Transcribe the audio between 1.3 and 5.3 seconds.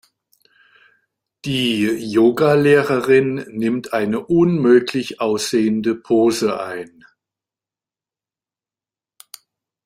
Die Yoga-Lehrerin nimmt eine unmöglich